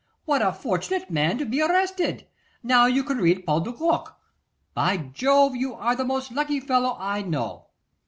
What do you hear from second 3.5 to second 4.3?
de Kock!